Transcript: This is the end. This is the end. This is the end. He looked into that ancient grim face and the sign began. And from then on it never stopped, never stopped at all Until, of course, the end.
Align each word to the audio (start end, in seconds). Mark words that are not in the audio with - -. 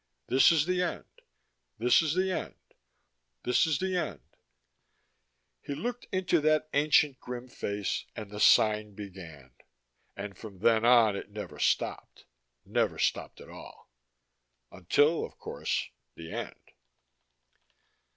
This 0.25 0.51
is 0.51 0.65
the 0.65 0.81
end. 0.81 1.05
This 1.77 2.01
is 2.01 2.15
the 2.15 2.31
end. 2.31 2.55
This 3.43 3.67
is 3.67 3.77
the 3.77 3.95
end. 3.95 4.23
He 5.61 5.75
looked 5.75 6.07
into 6.11 6.41
that 6.41 6.69
ancient 6.73 7.19
grim 7.19 7.47
face 7.47 8.05
and 8.15 8.31
the 8.31 8.39
sign 8.39 8.95
began. 8.95 9.51
And 10.17 10.35
from 10.35 10.57
then 10.57 10.85
on 10.85 11.15
it 11.15 11.29
never 11.29 11.59
stopped, 11.59 12.25
never 12.65 12.97
stopped 12.97 13.41
at 13.41 13.49
all 13.51 13.91
Until, 14.71 15.23
of 15.23 15.37
course, 15.37 15.91
the 16.15 16.33
end. 16.33 16.71